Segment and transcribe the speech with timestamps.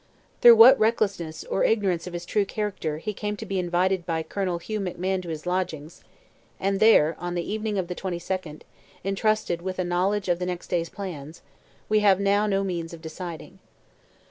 [0.41, 4.23] Through what recklessness, or ignorance of his true character, he came to be invited by
[4.23, 6.03] Colonel Hugh McMahon to his lodgings,
[6.59, 8.63] and there, on the evening of the 22nd,
[9.05, 11.43] entrusted with a knowledge of next day's plans,
[11.87, 13.59] we have now no means of deciding.